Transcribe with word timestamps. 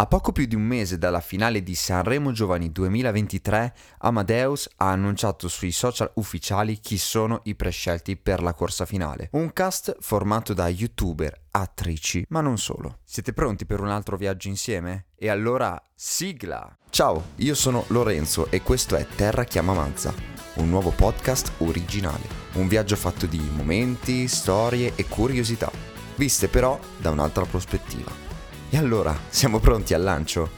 A 0.00 0.06
poco 0.06 0.30
più 0.30 0.46
di 0.46 0.54
un 0.54 0.62
mese 0.62 0.96
dalla 0.96 1.18
finale 1.18 1.60
di 1.60 1.74
Sanremo 1.74 2.30
Giovani 2.30 2.70
2023, 2.70 3.74
Amadeus 3.98 4.70
ha 4.76 4.92
annunciato 4.92 5.48
sui 5.48 5.72
social 5.72 6.08
ufficiali 6.14 6.78
chi 6.78 6.96
sono 6.96 7.40
i 7.44 7.56
prescelti 7.56 8.16
per 8.16 8.40
la 8.40 8.54
corsa 8.54 8.86
finale. 8.86 9.28
Un 9.32 9.52
cast 9.52 9.96
formato 9.98 10.54
da 10.54 10.68
youtuber, 10.68 11.46
attrici, 11.50 12.24
ma 12.28 12.40
non 12.40 12.58
solo. 12.58 13.00
Siete 13.02 13.32
pronti 13.32 13.66
per 13.66 13.80
un 13.80 13.88
altro 13.88 14.16
viaggio 14.16 14.46
insieme? 14.46 15.06
E 15.16 15.30
allora, 15.30 15.82
sigla! 15.96 16.78
Ciao, 16.90 17.30
io 17.38 17.56
sono 17.56 17.82
Lorenzo 17.88 18.52
e 18.52 18.62
questo 18.62 18.94
è 18.94 19.04
Terra 19.04 19.42
Chiama 19.42 19.72
Mazza, 19.72 20.14
un 20.54 20.68
nuovo 20.68 20.90
podcast 20.90 21.54
originale. 21.58 22.28
Un 22.52 22.68
viaggio 22.68 22.94
fatto 22.94 23.26
di 23.26 23.40
momenti, 23.52 24.28
storie 24.28 24.92
e 24.94 25.08
curiosità, 25.08 25.68
viste 26.14 26.46
però 26.46 26.78
da 26.98 27.10
un'altra 27.10 27.44
prospettiva. 27.46 28.27
E 28.70 28.76
allora, 28.76 29.16
siamo 29.30 29.60
pronti 29.60 29.94
al 29.94 30.02
lancio? 30.02 30.50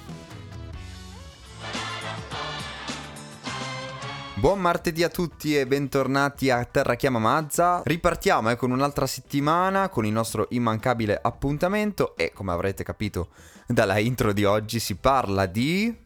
Buon 4.35 4.61
martedì 4.61 5.05
a 5.05 5.09
tutti 5.09 5.57
e 5.57 5.65
bentornati 5.65 6.51
a 6.51 6.65
Terra 6.65 6.97
Chiama 6.97 7.21
Mazza. 7.21 7.83
Ripartiamo 7.85 8.51
eh, 8.51 8.57
con 8.57 8.73
un'altra 8.73 9.07
settimana 9.07 9.89
con 9.89 10.07
il 10.07 10.13
nostro 10.13 10.49
immancabile 10.51 11.21
appuntamento 11.23 12.17
e 12.17 12.33
come 12.33 12.51
avrete 12.51 12.83
capito 12.83 13.29
dalla 13.69 13.99
intro 13.99 14.33
di 14.33 14.45
oggi 14.45 14.81
si 14.81 14.97
parla 14.97 15.47
di... 15.47 15.97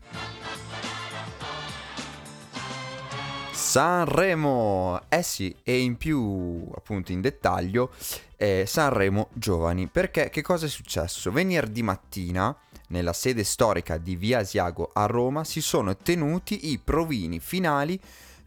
Sanremo! 3.74 5.00
Eh 5.08 5.24
sì, 5.24 5.52
e 5.64 5.80
in 5.80 5.96
più 5.96 6.64
appunto 6.76 7.10
in 7.10 7.20
dettaglio 7.20 7.90
eh, 8.36 8.66
Sanremo 8.68 9.30
Giovani. 9.32 9.88
Perché 9.88 10.30
che 10.30 10.42
cosa 10.42 10.66
è 10.66 10.68
successo? 10.68 11.32
Venerdì 11.32 11.82
mattina, 11.82 12.56
nella 12.90 13.12
sede 13.12 13.42
storica 13.42 13.98
di 13.98 14.14
Via 14.14 14.38
Asiago 14.38 14.90
a 14.92 15.06
Roma, 15.06 15.42
si 15.42 15.60
sono 15.60 15.96
tenuti 15.96 16.70
i 16.70 16.78
provini 16.78 17.40
finali 17.40 17.98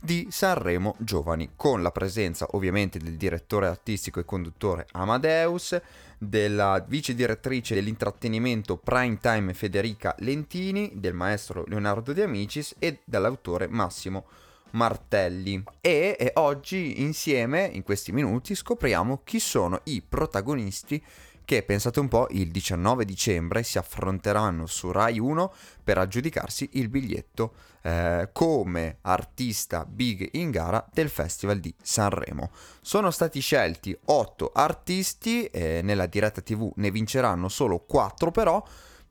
di 0.02 0.28
Sanremo 0.31 0.95
Giovani, 0.97 1.50
con 1.58 1.81
la 1.81 1.91
presenza 1.91 2.47
ovviamente 2.52 2.97
del 2.97 3.17
direttore 3.17 3.67
artistico 3.67 4.22
e 4.22 4.23
conduttore 4.23 4.88
Amadeus, 4.94 5.78
della 6.17 6.81
vice 6.88 7.14
direttrice 7.14 7.75
dell'intrattenimento 7.75 8.78
Prime 8.78 9.17
Time 9.17 9.53
Federica 9.53 10.16
Lentini, 10.19 10.94
del 10.94 11.14
maestro 11.14 11.66
Leonardo 11.67 12.14
De 12.14 12.23
Amicis 12.23 12.75
e 12.80 13.02
dall'autore 13.03 13.67
Massimo 13.67 14.23
Martelli. 14.71 15.63
E, 15.81 16.15
e 16.19 16.31
oggi 16.35 17.01
insieme, 17.01 17.69
in 17.71 17.83
questi 17.83 18.11
minuti, 18.11 18.55
scopriamo 18.55 19.21
chi 19.23 19.39
sono 19.39 19.81
i 19.85 20.01
protagonisti 20.01 21.03
che, 21.47 21.63
pensate 21.63 22.01
un 22.01 22.09
po', 22.09 22.27
il 22.31 22.51
19 22.51 23.05
dicembre 23.05 23.63
si 23.63 23.77
affronteranno 23.77 24.65
su 24.65 24.91
Rai 24.91 25.17
1 25.17 25.53
per 25.81 25.97
aggiudicarsi 25.97 26.71
il 26.73 26.89
biglietto 26.89 27.53
eh, 27.83 28.27
come 28.33 28.97
artista 29.03 29.85
big 29.85 30.27
in 30.33 30.51
gara 30.51 30.85
del 30.91 31.07
Festival 31.07 31.59
di 31.59 31.73
Sanremo. 31.81 32.51
Sono 32.81 33.11
stati 33.11 33.39
scelti 33.39 33.97
8 34.07 34.51
artisti, 34.53 35.45
eh, 35.45 35.79
nella 35.83 36.07
diretta 36.07 36.41
TV 36.41 36.69
ne 36.75 36.91
vinceranno 36.91 37.47
solo 37.47 37.79
4 37.79 38.29
però, 38.29 38.61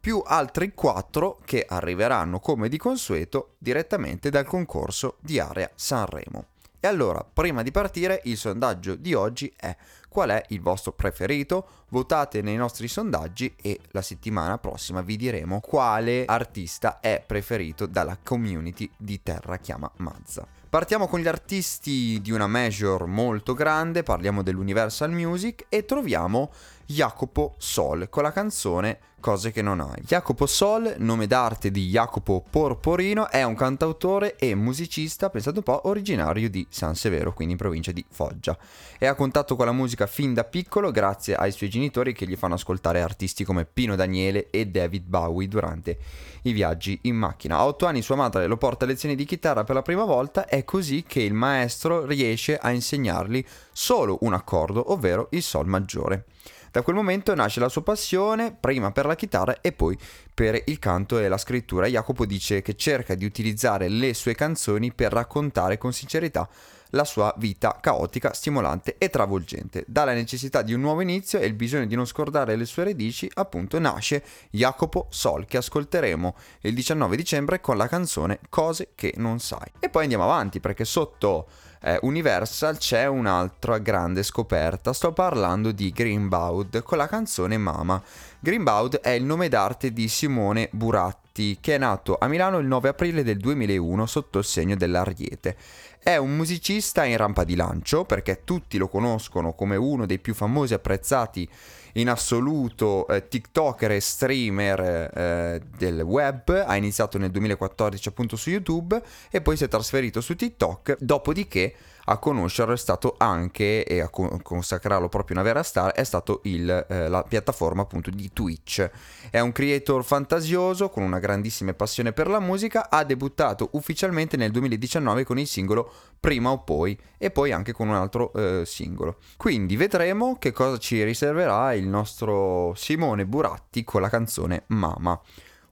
più 0.07 0.23
altri 0.25 0.73
4 0.73 1.41
che 1.45 1.67
arriveranno 1.69 2.39
come 2.39 2.69
di 2.69 2.79
consueto 2.79 3.57
direttamente 3.59 4.31
dal 4.31 4.45
concorso 4.45 5.17
di 5.19 5.41
Area 5.41 5.69
Sanremo. 5.75 6.45
E 6.79 6.87
allora, 6.87 7.25
prima 7.25 7.65
di 7.65 7.73
partire, 7.73 8.21
il 8.27 8.37
sondaggio 8.37 8.95
di 8.95 9.15
oggi 9.15 9.53
è 9.57 9.77
qual 10.09 10.31
è 10.31 10.45
il 10.51 10.61
vostro 10.61 10.93
preferito? 10.93 11.67
Votate 11.89 12.41
nei 12.41 12.55
nostri 12.55 12.87
sondaggi 12.87 13.57
e 13.61 13.81
la 13.91 14.01
settimana 14.01 14.59
prossima 14.59 15.01
vi 15.01 15.17
diremo 15.17 15.59
quale 15.59 16.25
artista 16.25 17.01
è 17.01 17.21
preferito 17.27 17.87
dalla 17.87 18.17
community 18.23 18.89
di 18.97 19.21
Terra 19.25 19.57
Chiama 19.57 19.91
Mazza. 19.97 20.47
Partiamo 20.69 21.09
con 21.09 21.21
gli 21.21 21.27
artisti 21.27 22.21
di 22.21 22.31
una 22.31 22.47
major 22.47 23.07
molto 23.07 23.55
grande, 23.55 24.03
parliamo 24.03 24.43
dell'Universal 24.43 25.11
Music 25.11 25.67
e 25.69 25.85
troviamo 25.85 26.53
Jacopo 26.87 27.55
Sol 27.59 28.09
con 28.09 28.23
la 28.23 28.33
canzone 28.33 28.99
Cose 29.19 29.51
che 29.51 29.61
non 29.61 29.81
hai. 29.81 30.03
Jacopo 30.03 30.47
Sol, 30.47 30.95
nome 30.99 31.27
d'arte 31.27 31.73
di 31.73 31.89
Jacopo 31.89 32.45
Porporino, 32.49 33.29
è 33.29 33.43
un 33.43 33.57
cantautore 33.57 34.37
e 34.37 34.55
musicista, 34.55 35.31
pensate 35.31 35.57
un 35.57 35.65
po', 35.65 35.89
originario 35.89 36.49
di 36.49 36.65
San 36.71 36.95
Severo, 36.95 37.33
quindi 37.33 37.55
in 37.55 37.59
provincia 37.59 37.91
di 37.91 38.05
Foggia. 38.09 38.57
È 38.97 39.07
a 39.07 39.15
contatto 39.15 39.57
con 39.57 39.67
la 39.67 39.73
musica 39.73 40.07
fin 40.07 40.33
da 40.33 40.45
piccolo 40.45 40.93
grazie 40.93 41.35
ai 41.35 41.51
suoi 41.51 41.71
genitori 41.71 42.13
che 42.13 42.25
gli 42.25 42.37
fanno 42.37 42.55
ascoltare 42.55 43.01
artisti 43.01 43.43
come 43.43 43.65
Pino 43.65 43.97
Daniele 43.97 44.49
e 44.51 44.67
David 44.67 45.07
Bowie 45.07 45.49
durante 45.49 45.99
i 46.43 46.53
viaggi 46.53 46.97
in 47.03 47.17
macchina. 47.17 47.57
A 47.57 47.67
otto 47.67 47.87
anni 47.87 48.03
sua 48.03 48.15
madre 48.15 48.47
lo 48.47 48.59
porta 48.59 48.85
a 48.85 48.89
lezioni 48.89 49.17
di 49.17 49.25
chitarra 49.25 49.65
per 49.65 49.75
la 49.75 49.83
prima 49.83 50.05
volta, 50.05 50.47
è 50.47 50.63
così 50.63 51.03
che 51.03 51.23
il 51.23 51.35
maestro 51.35 52.05
riesce 52.05 52.57
a 52.57 52.71
insegnargli 52.71 53.45
solo 53.73 54.19
un 54.21 54.35
accordo, 54.35 54.93
ovvero 54.93 55.27
il 55.31 55.43
Sol 55.43 55.67
maggiore. 55.67 56.27
Da 56.71 56.83
quel 56.83 56.97
momento 56.97 57.35
nasce 57.35 57.61
la 57.61 57.69
sua 57.69 57.83
passione, 57.83 58.55
prima 58.59 58.93
per 58.93 59.07
la 59.07 59.15
chitarra 59.15 59.61
e 59.61 59.73
poi 59.73 59.99
per 60.33 60.61
il 60.67 60.79
canto 60.79 61.19
e 61.19 61.29
la 61.29 61.39
scrittura. 61.39 61.87
Jacopo 61.87 62.27
dice 62.27 62.63
che 62.63 62.77
cerca 62.77 63.15
di 63.15 63.25
utilizzare 63.25 63.89
le 63.89 64.15
sue 64.15 64.35
canzoni 64.35 64.93
per 64.93 65.13
raccontare 65.13 65.79
con 65.79 65.93
sincerità 65.93 66.49
la 66.91 67.05
sua 67.05 67.33
vita 67.39 67.79
caotica, 67.81 68.33
stimolante 68.33 68.97
e 68.99 69.09
travolgente. 69.09 69.85
Dalla 69.87 70.13
necessità 70.13 70.63
di 70.63 70.73
un 70.73 70.81
nuovo 70.81 71.01
inizio 71.01 71.39
e 71.39 71.47
il 71.47 71.55
bisogno 71.55 71.87
di 71.87 71.95
non 71.95 72.07
scordare 72.07 72.57
le 72.57 72.65
sue 72.65 72.85
radici, 72.85 73.31
appunto, 73.35 73.79
nasce 73.79 74.23
Jacopo 74.51 75.07
Sol, 75.11 75.47
che 75.47 75.57
ascolteremo 75.57 76.35
il 76.63 76.75
19 76.75 77.17
dicembre 77.17 77.61
con 77.61 77.77
la 77.77 77.89
canzone 77.89 78.41
Cose 78.49 78.91
che 78.95 79.15
non 79.17 79.39
sai. 79.39 79.71
E 79.79 79.89
poi 79.89 80.03
andiamo 80.03 80.25
avanti, 80.25 80.61
perché 80.61 80.85
sotto 80.85 81.47
eh, 81.83 81.99
Universal 82.03 82.79
c'è 82.79 83.07
un'altra 83.07 83.79
grande 83.79 84.23
scoperta. 84.23 84.93
Sto 84.93 85.13
parlando 85.13 85.73
di 85.73 85.91
Greenbaud 85.91 86.83
con 86.83 86.99
la 86.99 87.07
canzone 87.07 87.57
Mama. 87.59 88.03
Greenbaud 88.47 89.01
è 89.01 89.09
il 89.09 89.25
nome 89.25 89.49
d'arte 89.49 89.93
di 89.93 90.07
Simone 90.07 90.69
Buratti, 90.71 91.59
che 91.61 91.75
è 91.75 91.79
nato 91.79 92.17
a 92.17 92.29
Milano 92.29 92.59
il 92.59 92.67
9 92.69 92.91
aprile 92.91 93.25
del 93.25 93.39
2001 93.39 94.07
sotto 94.07 94.39
il 94.39 94.45
segno 94.45 94.77
dell'Ariete. 94.77 95.57
È 96.01 96.15
un 96.15 96.37
musicista 96.37 97.03
in 97.03 97.17
rampa 97.17 97.43
di 97.43 97.57
lancio 97.57 98.05
perché 98.05 98.43
tutti 98.45 98.79
lo 98.79 98.87
conoscono 98.87 99.55
come 99.55 99.75
uno 99.75 100.07
dei 100.07 100.21
più 100.21 100.33
famosi 100.33 100.75
e 100.75 100.77
apprezzati 100.77 101.49
in 101.95 102.09
assoluto 102.09 103.09
eh, 103.09 103.27
TikToker 103.27 103.91
e 103.91 104.01
streamer 104.01 104.81
eh, 104.81 105.63
del 105.77 106.03
web, 106.03 106.65
ha 106.65 106.77
iniziato 106.77 107.19
nel 107.19 107.33
2014 107.33 108.09
appunto 108.09 108.37
su 108.37 108.51
YouTube 108.51 109.03
e 109.29 109.41
poi 109.41 109.57
si 109.57 109.65
è 109.65 109.69
trasferito 109.69 110.21
su 110.21 110.37
TikTok, 110.37 110.99
dopodiché 111.01 111.75
a 112.09 112.19
conoscerlo 112.19 112.75
è 112.75 112.77
stato 112.77 113.15
anche, 113.19 113.85
e 113.85 114.01
a 114.01 114.09
consacrarlo 114.09 115.09
proprio 115.09 115.37
una 115.37 115.45
vera 115.45 115.63
star, 115.63 115.93
è 115.93 116.05
stato 116.05 116.41
il, 116.45 116.87
eh, 116.89 117.09
la 117.09 117.23
piattaforma 117.23 117.83
appunto 117.83 118.11
di 118.11 118.31
Twitch. 118.33 118.89
È 119.31 119.41
un 119.41 119.53
creator 119.53 120.05
fantasioso 120.05 120.89
con 120.89 121.03
una 121.03 121.19
grandissima 121.19 121.75
passione 121.75 122.13
per 122.13 122.29
la 122.29 122.41
musica, 122.41 122.91
ha 122.91 123.05
debuttato 123.05 123.71
ufficialmente 123.73 124.37
nel 124.37 124.51
2019 124.51 125.25
con 125.25 125.39
il 125.39 125.47
singolo 125.47 125.93
Prima 126.21 126.51
o 126.51 126.63
Poi 126.63 126.99
e 127.19 127.31
poi 127.31 127.53
anche 127.53 127.73
con 127.73 127.89
un 127.89 127.95
altro 127.95 128.33
eh, 128.33 128.63
singolo. 128.65 129.19
Quindi 129.37 129.77
vedremo 129.77 130.37
che 130.39 130.53
cosa 130.53 130.79
ci 130.79 131.03
riserverà 131.03 131.73
il 131.75 131.87
nostro 131.87 132.75
Simone 132.75 133.27
Buratti 133.27 133.85
con 133.85 134.01
la 134.01 134.09
canzone 134.09 134.65
Mama. 134.69 135.21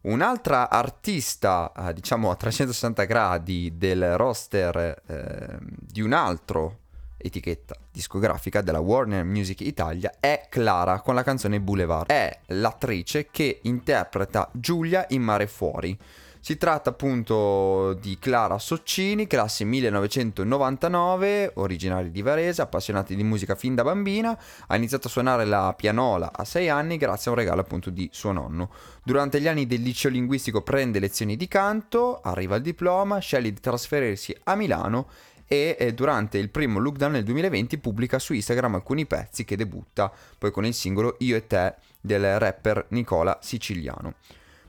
Un'altra 0.04 0.68
artista, 0.68 1.72
eh, 1.74 1.94
diciamo 1.94 2.30
a 2.30 2.36
360 2.36 3.04
gradi 3.04 3.72
del 3.78 4.18
roster 4.18 5.02
eh, 5.06 5.58
di 5.60 6.02
un 6.02 6.12
altro 6.12 6.80
etichetta 7.16 7.74
discografica 7.90 8.60
della 8.60 8.80
Warner 8.80 9.24
Music 9.24 9.62
Italia 9.62 10.12
è 10.20 10.46
Clara 10.50 11.00
con 11.00 11.14
la 11.14 11.22
canzone 11.22 11.58
Boulevard. 11.58 12.10
È 12.10 12.38
l'attrice 12.48 13.28
che 13.30 13.60
interpreta 13.62 14.50
Giulia 14.52 15.06
in 15.08 15.22
Mare 15.22 15.46
Fuori. 15.46 15.98
Si 16.44 16.58
tratta 16.58 16.90
appunto 16.90 17.94
di 17.94 18.18
Clara 18.18 18.58
Soccini, 18.58 19.26
classe 19.26 19.64
1999, 19.64 21.52
originaria 21.54 22.10
di 22.10 22.20
Varese, 22.20 22.60
appassionata 22.60 23.14
di 23.14 23.24
musica 23.24 23.54
fin 23.54 23.74
da 23.74 23.82
bambina, 23.82 24.38
ha 24.66 24.76
iniziato 24.76 25.06
a 25.06 25.10
suonare 25.10 25.46
la 25.46 25.72
pianola 25.74 26.30
a 26.34 26.44
6 26.44 26.68
anni 26.68 26.98
grazie 26.98 27.30
a 27.30 27.32
un 27.32 27.40
regalo 27.40 27.62
appunto 27.62 27.88
di 27.88 28.10
suo 28.12 28.32
nonno. 28.32 28.70
Durante 29.02 29.40
gli 29.40 29.48
anni 29.48 29.66
del 29.66 29.80
liceo 29.80 30.10
linguistico 30.10 30.60
prende 30.60 30.98
lezioni 30.98 31.36
di 31.36 31.48
canto, 31.48 32.20
arriva 32.20 32.56
al 32.56 32.60
diploma, 32.60 33.20
sceglie 33.20 33.50
di 33.50 33.60
trasferirsi 33.60 34.36
a 34.42 34.54
Milano 34.54 35.08
e 35.46 35.92
durante 35.94 36.36
il 36.36 36.50
primo 36.50 36.78
lockdown 36.78 37.12
nel 37.12 37.24
2020 37.24 37.78
pubblica 37.78 38.18
su 38.18 38.34
Instagram 38.34 38.74
alcuni 38.74 39.06
pezzi 39.06 39.46
che 39.46 39.56
debutta 39.56 40.12
poi 40.36 40.50
con 40.50 40.66
il 40.66 40.74
singolo 40.74 41.16
Io 41.20 41.36
e 41.36 41.46
te 41.46 41.76
del 42.02 42.38
rapper 42.38 42.84
Nicola 42.90 43.38
Siciliano. 43.40 44.16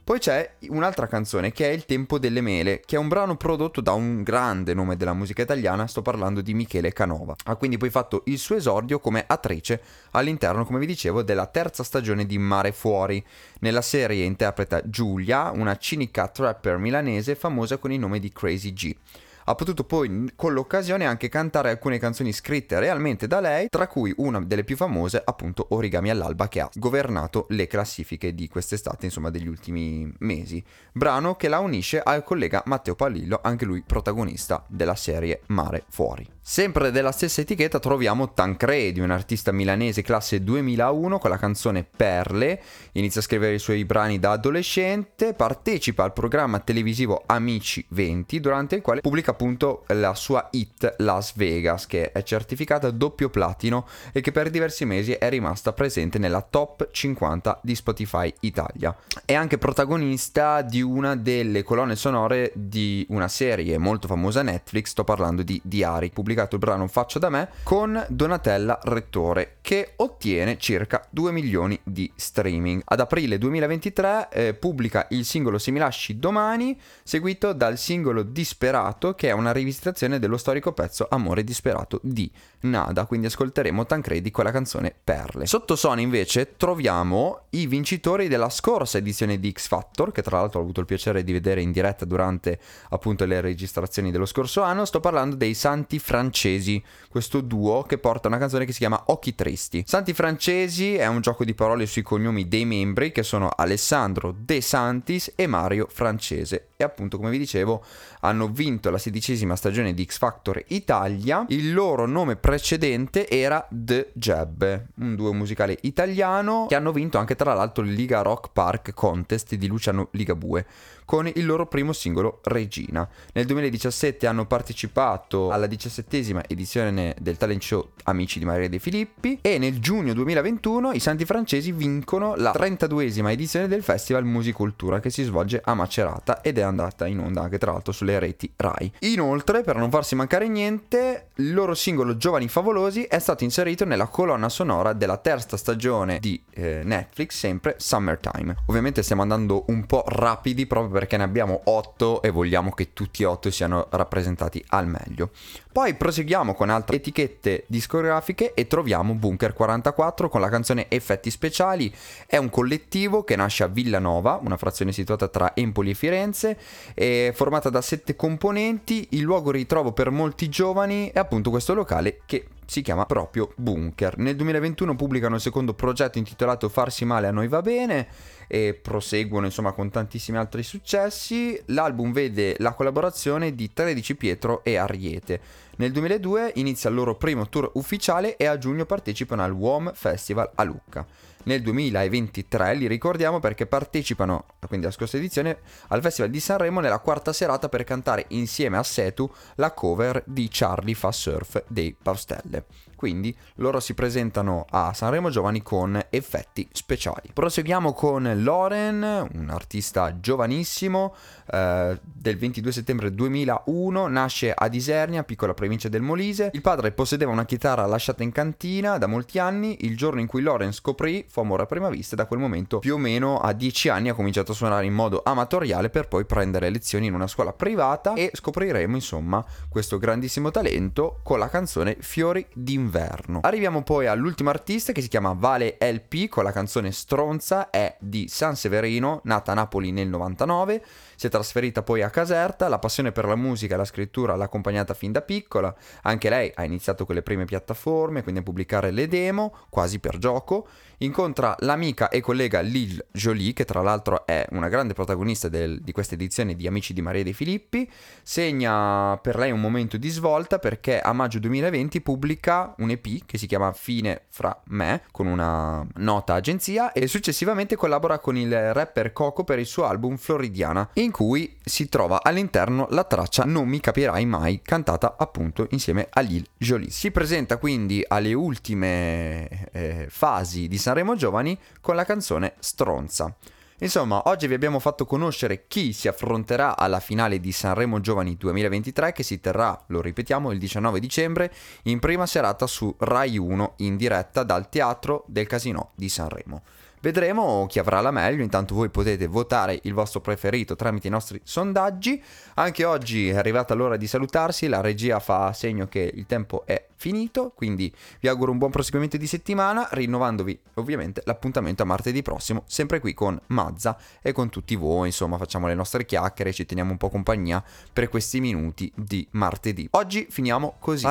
Poi 0.06 0.20
c'è 0.20 0.58
un'altra 0.68 1.08
canzone 1.08 1.52
che 1.52 1.68
è 1.68 1.74
Il 1.74 1.86
tempo 1.86 2.20
delle 2.20 2.40
mele, 2.40 2.80
che 2.86 2.96
è 2.96 3.00
un 3.00 3.08
brano 3.08 3.38
prodotto 3.38 3.82
da 3.82 3.94
un 3.94 4.22
grande 4.22 4.76
nome 4.76 4.98
della 4.98 5.16
musica 5.16 5.42
italiana, 5.42 5.88
sto 5.88 6.04
parlando 6.04 6.42
di 6.42 6.54
Michele 6.54 6.94
Canova. 6.94 7.36
Ha 7.46 7.56
quindi 7.56 7.78
poi 7.78 7.90
fatto 7.90 8.22
il 8.26 8.38
suo 8.38 8.56
esordio 8.56 9.00
come 9.00 9.24
attrice 9.26 9.82
all'interno, 10.12 10.64
come 10.64 10.78
vi 10.78 10.86
dicevo, 10.86 11.24
della 11.24 11.48
terza 11.48 11.84
stagione 11.84 12.28
di 12.28 12.38
Mare 12.38 12.72
Fuori. 12.72 13.26
Nella 13.62 13.82
serie 13.82 14.26
interpreta 14.26 14.88
Giulia, 14.88 15.50
una 15.50 15.76
cinica 15.78 16.28
trapper 16.28 16.78
milanese 16.78 17.34
famosa 17.34 17.78
con 17.78 17.92
il 17.92 17.98
nome 17.98 18.20
di 18.20 18.32
Crazy 18.32 18.74
G 18.74 18.96
ha 19.46 19.56
potuto 19.56 19.84
poi 19.84 20.32
con 20.36 20.54
l'occasione 20.54 21.06
anche 21.06 21.30
cantare 21.30 21.70
alcune 21.70 22.00
canzoni 22.00 22.34
scritte 22.34 22.80
realmente 22.80 23.28
da 23.28 23.40
lei, 23.40 23.68
tra 23.70 23.88
cui 23.88 24.14
una 24.18 24.42
delle 24.42 24.64
più 24.64 24.76
famose, 24.76 25.22
appunto 25.24 25.68
Origami 25.70 26.10
all'alba, 26.10 26.48
che 26.48 26.62
ha 26.62 26.70
governato 26.74 27.46
le 27.50 27.68
classifiche 27.68 28.34
di 28.34 28.48
quest'estate, 28.48 29.06
insomma 29.06 29.30
degli 29.30 29.48
ultimi 29.48 30.12
mesi. 30.20 30.64
Brano 30.92 31.36
che 31.36 31.48
la 31.48 31.60
unisce 31.60 32.02
al 32.02 32.24
collega 32.24 32.64
Matteo 32.66 32.96
Pallillo, 32.96 33.40
anche 33.42 33.66
lui 33.66 33.84
protagonista 33.86 34.64
della 34.68 34.96
serie 34.96 35.42
Mare 35.48 35.84
Fuori. 35.90 36.35
Sempre 36.48 36.92
della 36.92 37.12
stessa 37.12 37.42
etichetta 37.42 37.80
troviamo 37.80 38.32
Tancredi, 38.32 39.00
un 39.00 39.10
artista 39.10 39.52
milanese 39.52 40.04
classe 40.04 40.44
2001 40.44 41.18
con 41.18 41.32
la 41.32 41.40
canzone 41.40 41.84
Perle, 41.84 42.62
inizia 42.92 43.20
a 43.20 43.24
scrivere 43.24 43.56
i 43.56 43.60
suoi 43.60 43.84
brani 43.84 44.20
da 44.20 44.34
adolescente, 44.34 45.34
partecipa 45.34 46.04
al 46.04 46.14
programma 46.14 46.60
televisivo 46.60 47.24
Amici 47.26 47.84
20 47.90 48.40
durante 48.40 48.76
il 48.76 48.84
quale 48.84 49.02
pubblica 49.02 49.32
appunto 49.32 49.86
la 49.88 50.14
sua 50.14 50.48
hit 50.52 50.98
Las 51.00 51.34
Vegas 51.36 51.88
che 51.88 52.12
è 52.12 52.22
certificata 52.22 52.92
doppio 52.92 53.32
platino 53.32 53.88
e 54.12 54.22
che 54.22 54.32
per 54.32 54.52
diversi 54.52 54.86
mesi 54.86 55.14
è 55.14 55.30
rimasta 55.30 55.74
presente 55.74 56.20
nella 56.20 56.46
top 56.48 56.90
50 56.92 57.62
di 57.64 57.74
Spotify 57.74 58.32
Italia. 58.42 58.96
È 59.26 59.34
anche 59.34 59.58
protagonista 59.58 60.62
di 60.62 60.84
una 60.84 61.16
delle 61.16 61.64
colonne 61.64 61.96
sonore 61.96 62.52
di 62.54 63.04
una 63.10 63.28
serie 63.30 63.80
molto 63.80 64.08
famosa 64.08 64.44
Netflix, 64.44 64.90
sto 64.90 65.04
parlando 65.04 65.42
di 65.42 65.60
Diari, 65.64 66.12
pubblicato 66.12 66.34
pubblicato 66.36 66.56
il 66.56 66.62
brano 66.62 66.88
Faccio 66.88 67.18
da 67.18 67.30
me 67.30 67.50
con 67.64 68.06
Donatella 68.10 68.80
Rettore 68.84 69.58
che 69.62 69.94
ottiene 69.96 70.58
circa 70.58 71.08
2 71.10 71.32
milioni 71.32 71.80
di 71.84 72.12
streaming. 72.14 72.82
Ad 72.86 73.00
aprile 73.00 73.38
2023 73.38 74.30
eh, 74.30 74.54
pubblica 74.54 75.08
il 75.12 75.26
singolo 75.26 75.58
Se 75.58 75.72
mi 75.72 75.80
lasci 75.80 76.20
domani 76.20 76.80
seguito 77.04 77.54
dal 77.54 77.78
singolo 77.78 78.22
Disperato 78.24 79.16
che 79.16 79.30
è 79.30 79.32
una 79.32 79.52
rivisitazione 79.52 80.20
dello 80.20 80.38
storico 80.38 80.74
pezzo 80.74 81.08
Amore 81.10 81.44
disperato 81.44 82.00
di 82.04 82.30
Nada, 82.62 83.06
quindi 83.06 83.28
ascolteremo 83.28 83.86
Tancredi 83.86 84.32
con 84.32 84.44
la 84.44 84.52
canzone 84.52 84.94
Perle. 85.04 85.46
Sotto 85.46 85.76
Sony 85.76 86.02
invece 86.04 86.58
troviamo 86.58 87.44
i 87.52 87.68
vincitori 87.68 88.28
della 88.28 88.50
scorsa 88.50 88.98
edizione 88.98 89.40
di 89.40 89.52
X 89.52 89.68
Factor 89.68 90.12
che 90.12 90.22
tra 90.22 90.40
l'altro 90.40 90.60
ho 90.60 90.64
avuto 90.64 90.80
il 90.80 90.86
piacere 90.86 91.24
di 91.24 91.32
vedere 91.32 91.62
in 91.62 91.72
diretta 91.72 92.06
durante 92.06 92.60
appunto 92.90 93.26
le 93.26 93.40
registrazioni 93.40 94.12
dello 94.12 94.26
scorso 94.26 94.62
anno, 94.62 94.86
sto 94.86 95.00
parlando 95.00 95.36
dei 95.36 95.54
Santi 95.54 96.00
Francesi 96.00 96.25
francesi, 96.26 96.82
questo 97.10 97.42
duo 97.42 97.84
che 97.84 97.98
porta 97.98 98.28
una 98.28 98.38
canzone 98.38 98.66
che 98.66 98.72
si 98.72 98.80
chiama 98.80 99.04
Occhi 99.08 99.36
Tristi. 99.36 99.84
Santi 99.86 100.14
Francesi 100.14 100.96
è 100.96 101.08
un 101.08 101.22
gioco 101.22 101.46
di 101.46 101.54
parole 101.54 101.86
sui 101.86 102.02
cognomi 102.02 102.48
dei 102.48 102.66
membri 102.66 103.12
che 103.12 103.24
sono 103.24 103.50
Alessandro 103.50 104.36
De 104.38 104.62
Santis 104.62 105.34
e 105.36 105.48
Mario 105.48 105.88
Francese 105.90 106.70
e 106.78 106.84
appunto 106.84 107.18
come 107.18 107.30
vi 107.30 107.38
dicevo 107.38 107.84
hanno 108.22 108.48
vinto 108.48 108.90
la 108.90 108.98
sedicesima 108.98 109.56
stagione 109.56 109.94
di 109.94 110.06
X 110.06 110.18
Factor 110.18 110.62
Italia. 110.68 111.46
Il 111.50 111.74
loro 111.74 112.06
nome 112.06 112.36
precedente 112.36 113.28
era 113.28 113.66
The 113.70 114.12
Jab, 114.14 114.86
un 114.96 115.16
duo 115.16 115.34
musicale 115.34 115.78
italiano 115.82 116.66
che 116.68 116.76
hanno 116.76 116.92
vinto 116.92 117.18
anche 117.18 117.36
tra 117.36 117.54
l'altro 117.54 117.84
il 117.84 117.94
Liga 117.94 118.22
Rock 118.22 118.50
Park 118.52 118.94
Contest 118.94 119.56
di 119.56 119.68
Luciano 119.68 120.10
Ligabue 120.12 120.66
con 121.06 121.28
il 121.28 121.46
loro 121.46 121.68
primo 121.68 121.94
singolo 121.94 122.40
Regina. 122.44 123.08
Nel 123.34 123.46
2017 123.46 124.26
hanno 124.28 124.46
partecipato 124.46 125.52
alla 125.52 125.68
diciassettesima 125.68 126.44
edizione 126.48 127.16
del 127.22 127.38
talent 127.38 127.62
show 127.62 127.92
Amici 128.06 128.40
di 128.40 128.46
Maria 128.46 128.68
De 128.68 128.80
Filippi 128.80 129.38
e 129.42 129.58
nel 129.60 129.80
giugno 129.80 130.14
2021 130.14 130.92
i 130.94 131.00
Santi 131.00 131.26
Francesi 131.26 131.72
vincono 131.72 132.36
la 132.36 132.52
32esima 132.52 133.30
edizione 133.30 133.68
del 133.68 133.84
Festival 133.84 134.26
Musicultura 134.26 135.00
che 135.00 135.12
si 135.12 135.24
svolge 135.24 135.62
a 135.64 135.76
Macerata 135.76 136.42
ed 136.42 136.58
è 136.58 136.62
andata 136.68 137.08
in 137.08 137.20
onda 137.20 137.42
anche 137.42 137.58
tra 137.58 137.72
l'altro 137.72 137.92
sulle 137.92 138.20
reti 138.20 138.52
RAI. 138.56 138.92
Inoltre, 139.00 139.64
per 139.64 139.76
non 139.78 139.90
farsi 139.90 140.16
mancare 140.16 140.48
niente, 140.48 141.30
il 141.36 141.54
loro 141.54 141.74
singolo 141.74 142.18
Giovani 142.18 142.48
Favolosi 142.48 143.04
è 143.04 143.20
stato 143.20 143.44
inserito 143.44 143.86
nella 143.86 144.08
colonna 144.08 144.50
sonora 144.50 144.94
della 144.94 145.18
terza 145.18 145.58
stagione 145.58 146.20
di 146.20 146.42
eh, 146.52 146.82
Netflix, 146.84 147.38
sempre 147.38 147.76
Summertime. 147.78 148.56
Ovviamente 148.68 149.04
stiamo 149.04 149.22
andando 149.22 149.66
un 149.68 149.86
po' 149.86 150.04
rapidi 150.08 150.66
proprio 150.66 150.92
perché 150.92 151.18
ne 151.18 151.24
abbiamo 151.24 151.62
8 151.64 152.22
e 152.22 152.30
vogliamo 152.30 152.72
che 152.72 152.94
tutti 152.94 153.24
e 153.24 153.26
8 153.26 153.52
siano 153.52 153.88
rappresentati 153.90 154.64
al 154.70 154.88
meglio. 154.88 155.32
Poi 155.76 155.94
proseguiamo 155.96 156.54
con 156.54 156.70
altre 156.70 156.96
etichette 156.96 157.66
discografiche 157.68 158.54
e 158.54 158.66
troviamo 158.66 159.14
Bunker 159.14 159.52
44 159.52 160.30
con 160.30 160.40
la 160.40 160.48
canzone 160.48 160.86
Effetti 160.88 161.30
Speciali. 161.30 161.94
È 162.26 162.38
un 162.38 162.50
collettivo 162.50 163.26
che 163.26 163.36
nasce 163.36 163.64
a 163.64 163.68
Villanova, 163.68 164.40
una 164.42 164.56
frazione 164.56 164.94
situata 164.94 165.28
tra 165.28 165.54
Empoli 165.54 165.90
e 165.90 165.94
Firenze, 165.94 166.55
è 166.94 167.32
formata 167.34 167.70
da 167.70 167.82
sette 167.82 168.16
componenti. 168.16 169.08
Il 169.12 169.22
luogo 169.22 169.52
ritrovo 169.52 169.92
per 169.92 170.10
molti 170.10 170.50
giovani 170.50 171.12
è 171.14 171.20
appunto 171.20 171.50
questo 171.50 171.74
locale 171.74 172.22
che 172.26 172.48
si 172.66 172.82
chiama 172.82 173.06
proprio 173.06 173.52
Bunker. 173.56 174.18
Nel 174.18 174.36
2021 174.36 174.96
pubblicano 174.96 175.36
il 175.36 175.42
secondo 175.42 175.74
progetto 175.74 176.18
intitolato 176.18 176.70
Farsi 176.70 177.06
male 177.06 177.28
a 177.28 177.32
noi 177.32 177.48
va 177.48 177.62
bene 177.62 178.08
e 178.48 178.74
proseguono 178.74 179.46
insomma 179.46 179.72
con 179.72 179.90
tantissimi 179.90 180.38
altri 180.38 180.64
successi. 180.64 181.60
L'album 181.68 182.12
vede 182.12 182.56
la 182.60 182.74
collaborazione 182.74 183.56
di 183.56 183.72
13 183.72 184.16
Pietro 184.16 184.64
e 184.64 184.78
Ariete. 184.78 185.40
Nel 185.78 185.92
2002 185.92 186.54
inizia 186.56 186.90
il 186.90 186.96
loro 186.96 187.16
primo 187.16 187.50
tour 187.50 187.72
ufficiale 187.74 188.38
e 188.38 188.46
a 188.46 188.58
giugno 188.58 188.86
partecipano 188.86 189.44
al 189.44 189.52
WOM 189.52 189.92
Festival 189.94 190.50
a 190.56 190.64
Lucca. 190.64 191.06
Nel 191.46 191.62
2023 191.62 192.74
li 192.74 192.88
ricordiamo 192.88 193.40
perché 193.40 193.68
partecipano, 193.68 194.46
quindi 194.68 194.88
alla 194.88 194.96
scorsa 194.96 195.18
edizione, 195.18 195.60
al 195.90 196.02
Festival 196.02 196.32
di 196.32 196.40
Sanremo 196.40 196.80
nella 196.80 196.98
quarta 196.98 197.34
serata 197.34 197.70
per 197.70 197.84
cantare 197.84 198.26
insieme 198.30 198.78
a 198.78 198.84
Setu 198.84 199.32
la 199.56 199.72
cover 199.72 200.24
di 200.26 200.48
Charlie 200.50 200.96
fa 200.96 201.12
surf 201.12 201.64
dei 201.68 201.96
Paustelle 202.02 202.55
quindi 202.96 203.36
loro 203.56 203.80
si 203.80 203.94
presentano 203.94 204.66
a 204.70 204.94
Sanremo 204.94 205.30
Giovani 205.30 205.62
con 205.62 206.02
effetti 206.10 206.68
speciali. 206.72 207.30
Proseguiamo 207.34 207.94
con 207.94 208.32
Loren, 208.38 209.28
un 209.34 209.50
artista 209.50 210.20
giovanissimo 210.20 211.16
eh, 211.52 212.00
del 212.02 212.38
22 212.38 212.72
settembre 212.72 213.14
2001, 213.14 214.08
nasce 214.08 214.54
a 214.54 214.70
Isernia, 214.72 215.24
piccola 215.24 215.54
provincia 215.54 215.90
del 215.90 216.02
Molise. 216.02 216.50
Il 216.54 216.62
padre 216.62 216.92
possedeva 216.92 217.32
una 217.32 217.46
chitarra 217.46 217.86
lasciata 217.86 218.24
in 218.24 218.32
cantina 218.32 218.98
da 218.98 219.08
molti 219.08 219.40
anni, 219.40 219.86
il 219.86 219.96
giorno 219.96 220.20
in 220.20 220.28
cui 220.28 220.42
Loren 220.42 220.72
scoprì 220.72 221.26
fu 221.28 221.42
amore 221.42 221.64
a 221.64 221.66
prima 221.66 221.90
vista 221.90 222.16
da 222.16 222.26
quel 222.26 222.40
momento 222.40 222.80
più 222.80 222.96
o 222.96 222.98
meno 222.98 223.40
a 223.40 223.54
10 223.54 223.90
anni 223.90 224.10
ha 224.10 224.14
cominciato 224.14 224.52
a 224.52 224.56
suonare 224.56 224.86
in 224.86 224.94
modo 224.94 225.22
amatoriale 225.24 225.90
per 225.90 226.08
poi 226.08 226.26
prendere 226.26 226.70
lezioni 226.70 227.08
in 227.08 227.14
una 227.14 227.28
scuola 227.28 227.54
privata 227.54 228.14
e 228.14 228.32
scopriremo 228.34 228.96
insomma 228.96 229.44
questo 229.70 229.98
grandissimo 229.98 230.52
talento 230.52 231.20
con 231.24 231.40
la 231.40 231.50
canzone 231.50 231.98
Fiori 232.00 232.45
d'inverno. 232.54 233.40
Arriviamo 233.42 233.84
poi 233.84 234.08
all'ultimo 234.08 234.50
artista 234.50 234.92
che 234.92 235.02
si 235.02 235.08
chiama 235.08 235.34
Vale 235.34 235.78
LP 235.80 236.28
con 236.28 236.44
la 236.44 236.52
canzone 236.52 236.92
Stronza, 236.92 237.70
è 237.70 237.96
di 238.00 238.28
San 238.28 238.56
Severino, 238.56 239.22
nata 239.24 239.52
a 239.52 239.56
Napoli 239.56 239.92
nel 239.92 240.08
99, 240.08 240.84
si 241.16 241.28
è 241.28 241.30
trasferita 241.30 241.84
poi 241.84 242.02
a 242.02 242.10
Caserta, 242.10 242.68
la 242.68 242.80
passione 242.80 243.12
per 243.12 243.26
la 243.26 243.36
musica 243.36 243.76
e 243.76 243.78
la 243.78 243.86
scrittura 243.86 244.36
l'ha 244.36 244.46
accompagnata 244.46 244.94
fin 244.94 245.12
da 245.12 245.22
piccola, 245.22 245.74
anche 246.04 246.30
lei 246.30 246.52
ha 246.54 246.64
iniziato 246.64 247.06
con 247.06 247.16
le 247.16 247.22
prime 247.22 247.46
piattaforme, 247.46 248.24
quindi 248.24 248.42
a 248.42 248.44
pubblicare 248.44 248.92
le 248.92 249.08
demo, 249.08 249.56
quasi 249.70 250.00
per 250.00 250.18
gioco, 250.18 250.68
incontra 251.00 251.56
l'amica 251.60 252.10
e 252.10 252.22
collega 252.22 252.62
Lil 252.62 253.04
Jolie, 253.12 253.54
che 253.54 253.66
tra 253.66 253.82
l'altro 253.82 254.26
è 254.26 254.46
una 254.52 254.70
grande 254.70 254.94
protagonista 254.94 255.50
del, 255.50 255.82
di 255.82 255.92
questa 255.92 256.16
edizione 256.16 256.56
di 256.56 256.68
Amici 256.68 256.94
di 256.94 257.02
Maria 257.02 257.24
De 257.24 257.34
Filippi, 257.34 257.90
segna 258.24 259.18
per 259.18 259.38
lei 259.38 259.52
un 259.52 259.60
momento 259.60 259.98
di 259.98 260.10
svolta 260.10 260.60
perché 260.60 261.00
a 261.00 261.14
maggio 261.14 261.40
2020 261.40 262.02
pubblica 262.02 262.35
un 262.78 262.90
EP 262.90 263.26
che 263.26 263.38
si 263.38 263.48
chiama 263.48 263.72
Fine 263.72 264.24
fra 264.30 264.62
me, 264.68 265.04
con 265.12 265.28
una 265.28 265.86
nota 265.96 266.34
agenzia, 266.34 266.92
e 266.92 267.08
successivamente 267.08 267.76
collabora 267.76 268.20
con 268.20 268.38
il 268.38 268.74
rapper 268.74 269.14
Coco 269.14 269.44
per 269.44 269.60
il 269.60 269.66
suo 269.66 269.86
album 269.86 270.18
Floridiana, 270.18 270.90
in 270.94 271.12
cui 271.12 271.58
si 271.64 271.90
trova 271.90 272.22
all'interno 272.22 272.88
la 272.90 273.04
traccia 273.04 273.44
Non 273.46 273.68
mi 273.68 273.80
capirai 273.80 274.26
mai, 274.26 274.62
cantata 274.62 275.16
appunto 275.18 275.68
insieme 275.72 276.08
a 276.10 276.22
Lil 276.22 276.46
Jolie. 276.58 276.90
Si 276.90 277.12
presenta 277.12 277.58
quindi 277.58 278.04
alle 278.08 278.34
ultime 278.34 279.70
eh, 279.72 280.08
fasi 280.10 280.68
di 280.68 280.78
Sanremo 280.78 281.16
Giovani 281.16 281.58
con 281.82 281.96
la 281.96 282.06
canzone 282.06 282.54
Stronza. 282.60 283.36
Insomma, 283.80 284.22
oggi 284.28 284.48
vi 284.48 284.54
abbiamo 284.54 284.80
fatto 284.80 285.06
conoscere 285.06 285.66
chi 285.68 285.92
si 285.92 286.08
affronterà 286.08 286.78
alla 286.78 287.02
finale 287.02 287.42
di 287.42 287.52
Sanremo 287.52 288.00
Giovani 288.00 288.38
2023 288.38 289.12
che 289.12 289.22
si 289.22 289.42
terrà, 289.42 289.78
lo 289.88 290.00
ripetiamo, 290.00 290.52
il 290.52 290.60
19 290.60 290.98
dicembre 291.02 291.52
in 291.84 292.00
prima 292.00 292.26
serata 292.26 292.68
su 292.68 292.96
Rai 293.00 293.38
1 293.38 293.74
in 293.78 293.98
diretta 293.98 294.44
dal 294.44 294.70
Teatro 294.70 295.26
del 295.28 295.46
Casino 295.46 295.92
di 295.96 296.08
Sanremo. 296.08 296.62
vedremo 297.02 297.66
chi 297.68 297.80
avrà 297.80 298.00
la 298.00 298.12
meglio. 298.12 298.44
Intanto 298.44 298.76
voi 298.76 298.90
potete 298.90 299.28
votare 299.28 299.78
il 299.84 299.94
vostro 299.94 300.22
preferito 300.22 300.78
tramite 300.78 301.08
i 301.08 301.12
nostri 301.12 301.42
sondaggi. 301.44 302.24
Anche 302.56 302.86
oggi 302.86 303.28
è 303.28 303.36
arrivata 303.36 303.74
l'ora 303.74 303.98
di 303.98 304.08
salutarsi, 304.08 304.68
la 304.68 304.80
regia 304.80 305.20
fa 305.20 305.52
segno 305.52 305.88
che 305.88 306.10
il 306.14 306.26
tempo 306.26 306.66
è 306.66 306.82
finito, 306.96 307.52
quindi 307.56 307.94
vi 308.20 308.28
auguro 308.28 308.52
un 308.52 308.58
buon 308.58 308.72
proseguimento 308.72 309.18
di 309.18 309.28
settimana, 309.28 309.88
rinnovandovi 309.92 310.60
ovviamente 310.76 311.22
l'appuntamento 311.26 311.84
a 311.84 311.86
martedì 311.86 312.22
prossimo, 312.22 312.64
sempre 312.66 313.00
qui 313.00 313.14
con 313.14 313.40
Mazza 313.48 313.98
e 314.22 314.32
con 314.32 314.50
tutti 314.50 314.76
voi, 314.76 315.08
insomma 315.08 315.38
facciamo 315.38 315.68
le 315.68 315.76
nostre 315.76 316.06
chiacchiere, 316.06 316.54
ci 316.54 316.66
teniamo 316.66 316.92
un 316.92 316.98
po' 316.98 317.10
compagnia 317.10 317.64
per 317.92 318.10
questi 318.10 318.40
minuti 318.40 318.92
di 318.96 319.28
martedì. 319.32 319.88
Oggi 319.92 320.28
finiamo 320.30 320.76
così. 320.80 321.06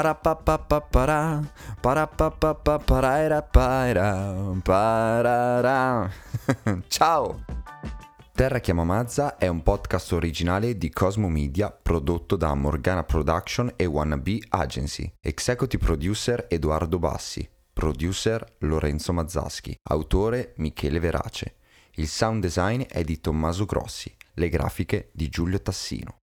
Ciao! 6.88 7.44
Terra 8.36 8.58
Chiama 8.58 8.82
Mazza 8.82 9.36
è 9.36 9.46
un 9.46 9.62
podcast 9.62 10.12
originale 10.12 10.76
di 10.76 10.90
Cosmo 10.90 11.28
Media 11.28 11.70
prodotto 11.70 12.34
da 12.34 12.52
Morgana 12.54 13.04
Production 13.04 13.74
e 13.76 13.86
Wannabe 13.86 14.40
Agency. 14.48 15.08
Executive 15.20 15.84
producer 15.84 16.46
Edoardo 16.50 16.98
Bassi. 16.98 17.48
Producer 17.72 18.44
Lorenzo 18.58 19.12
Mazzaschi. 19.12 19.78
Autore 19.84 20.54
Michele 20.56 20.98
Verace. 20.98 21.54
Il 21.94 22.08
sound 22.08 22.42
design 22.42 22.82
è 22.88 23.04
di 23.04 23.20
Tommaso 23.20 23.66
Grossi. 23.66 24.12
Le 24.32 24.48
grafiche 24.48 25.10
di 25.12 25.28
Giulio 25.28 25.62
Tassino. 25.62 26.16